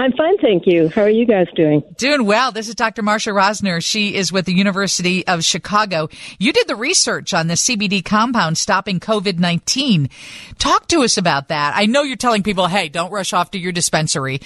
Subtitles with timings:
[0.00, 0.88] I'm fine, thank you.
[0.90, 1.82] How are you guys doing?
[1.96, 2.52] Doing well.
[2.52, 3.02] This is Dr.
[3.02, 3.82] Marsha Rosner.
[3.82, 6.08] She is with the University of Chicago.
[6.38, 10.08] You did the research on the CBD compound stopping COVID-19.
[10.58, 11.72] Talk to us about that.
[11.74, 14.40] I know you're telling people, hey, don't rush off to your dispensary.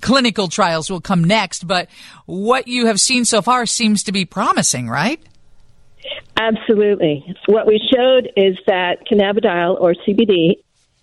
[0.00, 1.88] Clinical trials will come next, but
[2.24, 5.20] what you have seen so far seems to be promising, right?
[6.38, 7.34] Absolutely.
[7.46, 10.54] What we showed is that cannabidiol or CBD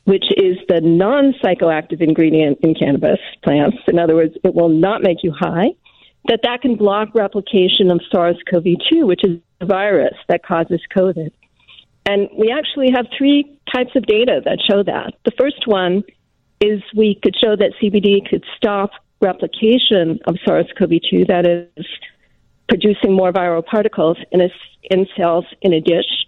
[0.05, 3.77] which is the non psychoactive ingredient in cannabis plants.
[3.88, 5.70] In other words, it will not make you high.
[6.27, 11.31] That that can block replication of SARS-CoV-2, which is the virus that causes COVID.
[12.05, 15.13] And we actually have three types of data that show that.
[15.26, 16.04] The first one
[16.62, 21.85] is we could show that CBD could stop replication of SARS-CoV-2, that is,
[22.70, 24.49] producing more viral particles in, a,
[24.84, 26.26] in cells in a dish,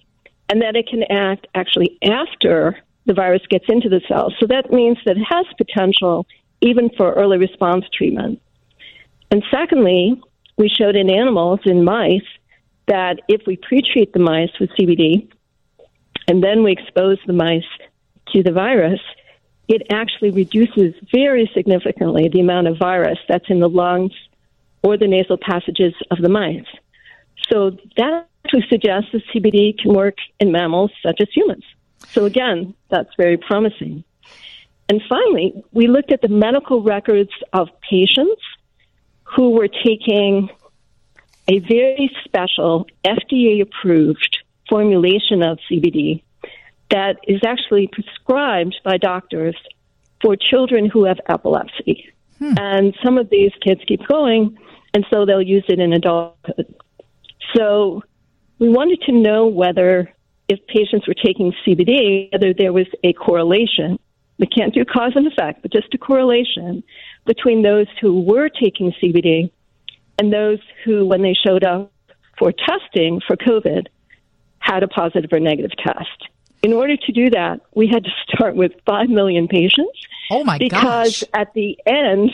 [0.49, 4.33] and that it can act actually after the virus gets into the cells.
[4.39, 6.25] So that means that it has potential
[6.61, 8.41] even for early response treatment.
[9.31, 10.21] And secondly,
[10.57, 12.21] we showed in animals, in mice,
[12.87, 15.29] that if we pre-treat the mice with CBD
[16.27, 17.63] and then we expose the mice
[18.33, 18.99] to the virus,
[19.67, 24.13] it actually reduces very significantly the amount of virus that's in the lungs
[24.83, 26.65] or the nasal passages of the mice.
[27.51, 31.63] So that actually suggests that CBD can work in mammals such as humans.
[32.07, 34.03] So again, that's very promising.
[34.88, 38.41] And finally, we looked at the medical records of patients
[39.23, 40.49] who were taking
[41.47, 44.38] a very special FDA approved
[44.69, 46.23] formulation of CBD
[46.91, 49.55] that is actually prescribed by doctors
[50.21, 52.12] for children who have epilepsy.
[52.39, 52.53] Hmm.
[52.57, 54.57] And some of these kids keep going,
[54.94, 56.73] and so they'll use it in adulthood.
[57.56, 58.03] So
[58.59, 60.13] we wanted to know whether
[60.47, 64.00] if patients were taking CBD, whether there was a correlation.
[64.38, 66.83] We can't do cause and effect, but just a correlation
[67.25, 69.50] between those who were taking CBD
[70.19, 71.91] and those who, when they showed up
[72.38, 73.88] for testing for COVID,
[74.59, 76.29] had a positive or negative test.
[76.63, 80.06] In order to do that, we had to start with 5 million patients.
[80.31, 81.23] Oh my because gosh.
[81.33, 82.31] at the end,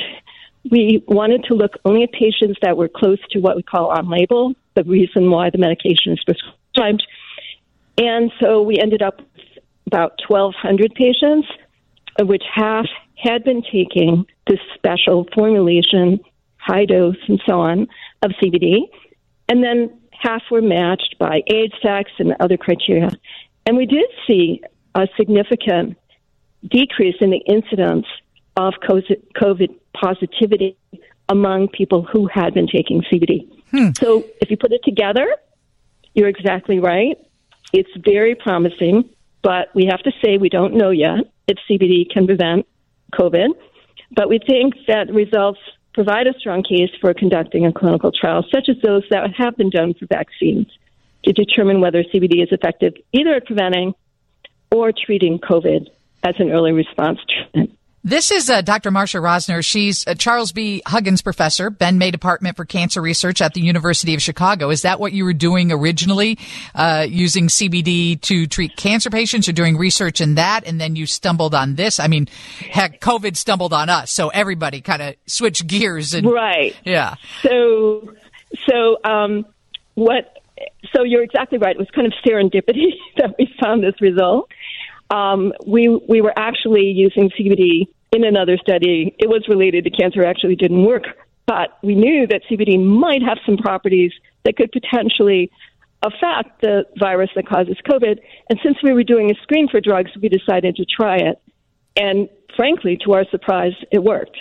[0.70, 4.10] we wanted to look only at patients that were close to what we call on
[4.10, 7.06] label, the reason why the medication is prescribed,
[7.98, 11.48] and so we ended up with about 1,200 patients,
[12.20, 12.86] of which half
[13.18, 16.20] had been taking this special formulation,
[16.58, 17.88] high dose, and so on,
[18.22, 18.90] of CBD.
[19.50, 23.10] And then half were matched by age, sex, and other criteria.
[23.66, 24.62] And we did see
[24.96, 25.98] a significant
[26.68, 28.06] decrease in the incidence
[28.56, 30.78] of COVID positivity
[31.30, 33.48] among people who had been taking CBD.
[33.72, 33.90] Hmm.
[33.98, 35.36] So if you put it together,
[36.14, 37.18] you're exactly right.
[37.74, 39.10] It's very promising,
[39.42, 42.68] but we have to say we don't know yet if CBD can prevent
[43.14, 43.50] COVID.
[44.14, 45.60] But we think that results
[45.94, 49.70] provide a strong case for conducting a clinical trial, such as those that have been
[49.70, 50.68] done for vaccines,
[51.26, 53.94] to determine whether CBD is effective either at preventing
[54.72, 55.88] or treating COVID
[56.24, 57.78] as an early response treatment.
[58.04, 58.90] This is uh, Dr.
[58.90, 59.64] Marsha Rosner.
[59.64, 60.82] She's a Charles B.
[60.88, 64.72] Huggins professor, Ben May Department for Cancer Research at the University of Chicago.
[64.72, 66.40] Is that what you were doing originally,
[66.74, 71.06] uh, using CBD to treat cancer patients or doing research in that, and then you
[71.06, 72.00] stumbled on this?
[72.00, 72.28] I mean,
[72.72, 76.16] heck, COVID stumbled on us, so everybody kind of switched gears.
[76.16, 76.76] And, right.
[76.84, 77.16] Yeah.
[77.44, 78.16] So,
[78.68, 79.46] so um,
[79.94, 80.40] what?
[80.96, 81.76] So you're exactly right.
[81.76, 84.50] It was kind of serendipity that we found this result
[85.12, 89.16] um, we we were actually using CBD in another study.
[89.20, 90.24] It was related to cancer.
[90.24, 91.04] Actually, didn't work,
[91.46, 94.12] but we knew that CBD might have some properties
[94.44, 95.52] that could potentially
[96.04, 98.20] affect the virus that causes COVID.
[98.50, 101.40] And since we were doing a screen for drugs, we decided to try it.
[101.96, 104.38] And frankly, to our surprise, it worked.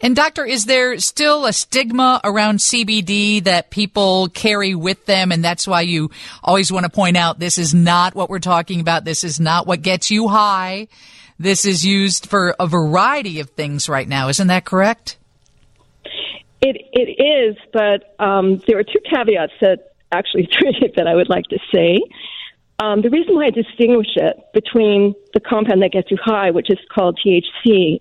[0.00, 5.32] And doctor, is there still a stigma around CBD that people carry with them?
[5.32, 6.10] And that's why you
[6.42, 9.04] always want to point out this is not what we're talking about.
[9.04, 10.86] This is not what gets you high.
[11.38, 14.28] This is used for a variety of things right now.
[14.28, 15.16] Isn't that correct?
[16.60, 20.48] It, it is, but um, there are two caveats that actually
[20.96, 22.00] that I would like to say.
[22.80, 26.70] Um, the reason why I distinguish it between the compound that gets you high, which
[26.70, 28.00] is called THC,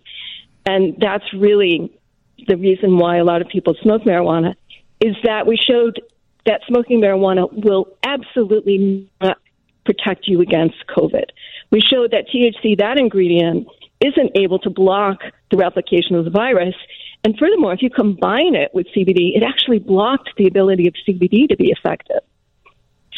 [0.67, 1.97] and that's really
[2.45, 4.53] the reason why a lot of people smoke marijuana,
[4.99, 6.01] is that we showed
[6.45, 9.37] that smoking marijuana will absolutely not
[9.85, 11.25] protect you against COVID.
[11.71, 13.67] We showed that THC, that ingredient,
[14.01, 15.19] isn't able to block
[15.51, 16.75] the replication of the virus.
[17.23, 21.47] And furthermore, if you combine it with CBD, it actually blocked the ability of CBD
[21.47, 22.21] to be effective.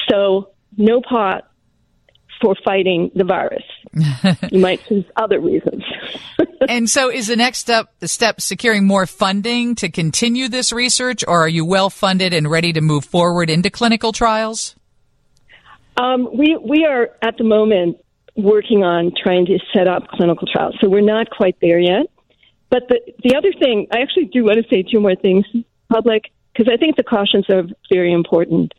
[0.07, 1.49] So, no pot
[2.41, 3.63] for fighting the virus.
[4.51, 5.83] you might choose other reasons.
[6.69, 11.23] and so, is the next step the step securing more funding to continue this research,
[11.27, 14.75] or are you well funded and ready to move forward into clinical trials?
[15.97, 17.97] Um, we we are at the moment
[18.35, 22.07] working on trying to set up clinical trials, so we're not quite there yet.
[22.69, 25.45] But the the other thing, I actually do want to say two more things,
[25.91, 28.73] public, because I think the cautions are very important.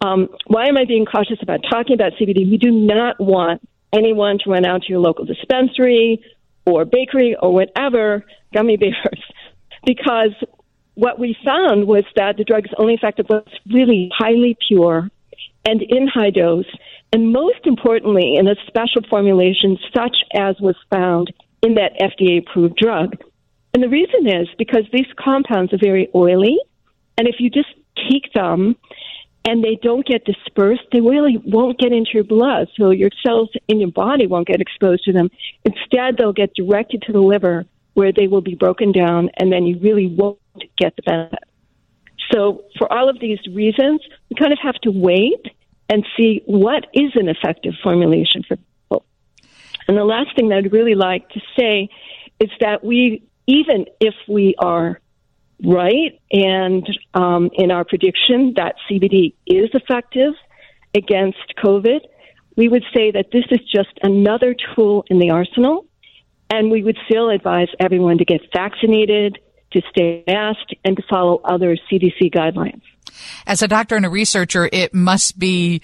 [0.00, 2.50] Um, why am I being cautious about talking about CBD?
[2.50, 6.22] We do not want anyone to run out to your local dispensary
[6.66, 9.22] or bakery or whatever, gummy bears,
[9.86, 10.34] because
[10.94, 15.10] what we found was that the drug is only effective it's really highly pure
[15.64, 16.70] and in high dose,
[17.12, 21.32] and most importantly, in a special formulation such as was found
[21.62, 23.16] in that FDA approved drug.
[23.72, 26.58] And the reason is because these compounds are very oily,
[27.16, 27.68] and if you just
[28.10, 28.76] take them
[29.44, 32.68] and they don't get dispersed, they really won't get into your blood.
[32.76, 35.30] So your cells in your body won't get exposed to them.
[35.64, 39.66] Instead, they'll get directed to the liver where they will be broken down, and then
[39.66, 40.38] you really won't
[40.76, 41.44] get the benefit.
[42.32, 44.00] So, for all of these reasons,
[44.30, 45.46] we kind of have to wait
[45.88, 49.04] and see what is an effective formulation for people.
[49.86, 51.90] And the last thing that I'd really like to say
[52.40, 55.00] is that we, even if we are
[55.62, 60.34] right and um, in our prediction that CBD is effective
[60.94, 62.00] against COVID,
[62.56, 65.86] we would say that this is just another tool in the arsenal.
[66.50, 69.38] And we would still advise everyone to get vaccinated,
[69.72, 72.82] to stay masked, and to follow other CDC guidelines.
[73.46, 75.80] As a doctor and a researcher, it must be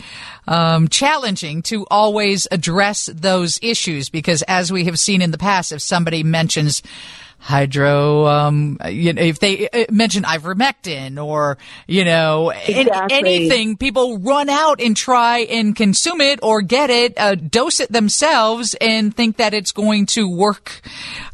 [0.46, 5.72] um, challenging to always address those issues because, as we have seen in the past,
[5.72, 6.82] if somebody mentions
[7.40, 11.56] hydro, um, you know, if they uh, mention ivermectin or,
[11.88, 13.18] you know, exactly.
[13.18, 17.90] anything, people run out and try and consume it or get it, uh, dose it
[17.90, 20.82] themselves and think that it's going to work,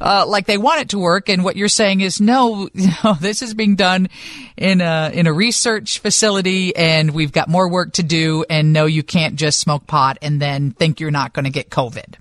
[0.00, 1.29] uh, like they want it to work.
[1.29, 4.09] And what you're saying is, no, you know, this is being done
[4.56, 8.44] in a, in a research facility and we've got more work to do.
[8.49, 11.69] And no, you can't just smoke pot and then think you're not going to get
[11.69, 12.14] COVID.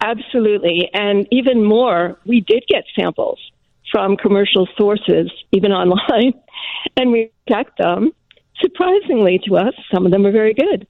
[0.00, 0.90] Absolutely.
[0.92, 3.38] And even more, we did get samples
[3.90, 6.34] from commercial sources, even online,
[6.96, 8.12] and we checked them.
[8.60, 10.86] Surprisingly to us, some of them are very good,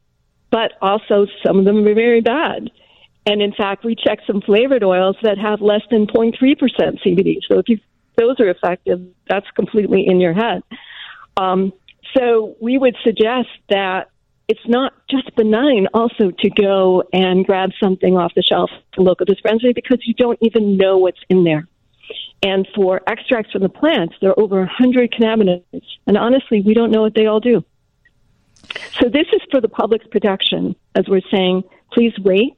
[0.51, 2.71] but also some of them are very bad.
[3.27, 6.35] And in fact, we checked some flavored oils that have less than 0.3%
[7.05, 7.37] CBD.
[7.47, 7.79] So if you,
[8.17, 10.63] those are effective, that's completely in your head.
[11.37, 11.73] Um,
[12.17, 14.11] so we would suggest that
[14.49, 19.27] it's not just benign also to go and grab something off the shelf at local
[19.27, 21.69] dispensary because you don't even know what's in there.
[22.43, 25.83] And for extracts from the plants, there are over 100 cannabinoids.
[26.07, 27.65] And honestly, we don't know what they all do.
[29.01, 30.77] So this is for the public's protection.
[30.95, 32.57] As we're saying, please wait,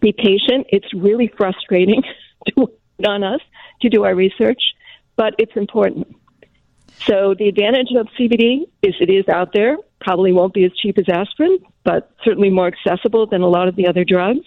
[0.00, 0.66] be patient.
[0.68, 2.02] It's really frustrating
[2.48, 2.70] to,
[3.06, 3.40] on us
[3.82, 4.62] to do our research,
[5.16, 6.14] but it's important.
[7.04, 9.76] So the advantage of CBD is it is out there.
[10.00, 13.76] Probably won't be as cheap as aspirin, but certainly more accessible than a lot of
[13.76, 14.46] the other drugs.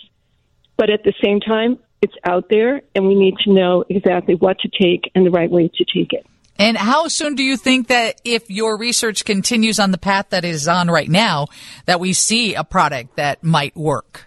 [0.77, 4.59] But at the same time, it's out there, and we need to know exactly what
[4.59, 6.25] to take and the right way to take it.
[6.57, 10.43] And how soon do you think that if your research continues on the path that
[10.43, 11.47] it is on right now,
[11.85, 14.25] that we see a product that might work?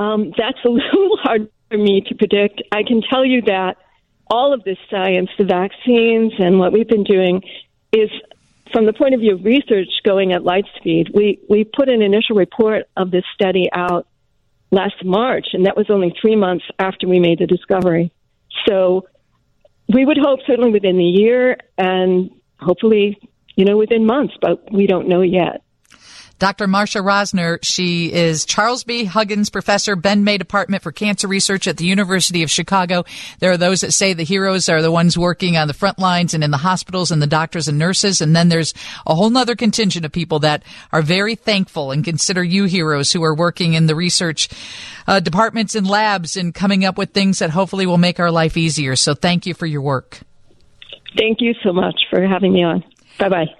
[0.00, 2.62] Um, that's a little hard for me to predict.
[2.72, 3.76] I can tell you that
[4.30, 7.42] all of this science, the vaccines, and what we've been doing
[7.92, 8.08] is
[8.72, 11.10] from the point of view of research going at light speed.
[11.12, 14.06] We, we put an initial report of this study out
[14.70, 18.12] last March, and that was only three months after we made the discovery.
[18.68, 19.08] So
[19.92, 23.18] we would hope certainly within the year and hopefully,
[23.56, 25.62] you know, within months, but we don't know yet.
[26.40, 26.66] Dr.
[26.66, 29.04] Marsha Rosner, she is Charles B.
[29.04, 33.04] Huggins Professor, Ben May Department for Cancer Research at the University of Chicago.
[33.40, 36.32] There are those that say the heroes are the ones working on the front lines
[36.32, 38.22] and in the hospitals and the doctors and nurses.
[38.22, 38.72] And then there's
[39.06, 43.22] a whole nother contingent of people that are very thankful and consider you heroes who
[43.22, 44.48] are working in the research
[45.06, 48.56] uh, departments and labs and coming up with things that hopefully will make our life
[48.56, 48.96] easier.
[48.96, 50.20] So thank you for your work.
[51.18, 52.82] Thank you so much for having me on.
[53.18, 53.54] Bye bye.